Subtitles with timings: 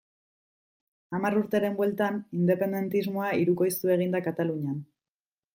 [1.17, 4.85] Hamar urteren bueltan, independentismoa hirukoiztu egin da Katalunian.